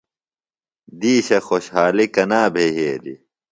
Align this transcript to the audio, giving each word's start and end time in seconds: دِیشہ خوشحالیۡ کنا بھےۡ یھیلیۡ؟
دِیشہ 0.99 1.37
خوشحالیۡ 1.47 2.11
کنا 2.15 2.41
بھےۡ 2.53 2.71
یھیلیۡ؟ 2.77 3.19